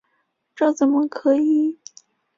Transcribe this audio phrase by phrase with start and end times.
[0.55, 1.77] 这怎么可以！